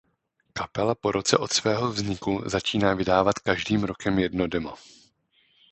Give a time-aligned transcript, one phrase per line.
[0.53, 4.73] Kapela po roce od svého vzniku začíná vydávat každým rokem jedno demo.